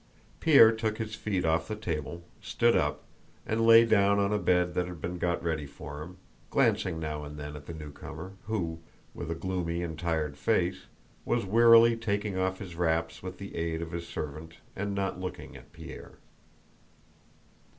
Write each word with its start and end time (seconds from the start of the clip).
Pierre 0.39 0.71
took 0.71 0.97
his 0.97 1.13
feet 1.13 1.45
off 1.45 1.67
the 1.67 1.75
table, 1.75 2.23
stood 2.41 2.75
up, 2.75 3.03
and 3.45 3.63
lay 3.67 3.85
down 3.85 4.17
on 4.17 4.33
a 4.33 4.39
bed 4.39 4.73
that 4.73 4.87
had 4.87 4.99
been 4.99 5.19
got 5.19 5.43
ready 5.43 5.67
for 5.67 6.01
him, 6.01 6.17
glancing 6.49 6.99
now 6.99 7.23
and 7.23 7.37
then 7.37 7.55
at 7.55 7.67
the 7.67 7.73
newcomer, 7.75 8.33
who, 8.45 8.79
with 9.13 9.29
a 9.29 9.35
gloomy 9.35 9.83
and 9.83 9.99
tired 9.99 10.39
face, 10.39 10.87
was 11.23 11.45
wearily 11.45 11.95
taking 11.95 12.35
off 12.35 12.57
his 12.57 12.73
wraps 12.75 13.21
with 13.21 13.37
the 13.37 13.55
aid 13.55 13.79
of 13.79 13.91
his 13.91 14.07
servant, 14.07 14.55
and 14.75 14.95
not 14.95 15.19
looking 15.19 15.55
at 15.55 15.71
Pierre. 15.71 16.17